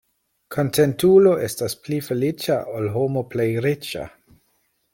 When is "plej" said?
3.35-3.49